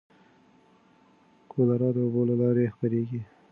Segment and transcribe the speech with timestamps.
[1.51, 3.21] کولرا د اوبو له لارې خپرېږي.